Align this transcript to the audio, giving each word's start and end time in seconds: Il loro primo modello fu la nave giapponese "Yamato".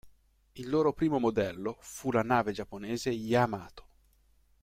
Il 0.53 0.67
loro 0.67 0.93
primo 0.93 1.19
modello 1.19 1.77
fu 1.81 2.09
la 2.11 2.23
nave 2.23 2.53
giapponese 2.53 3.11
"Yamato". 3.11 3.85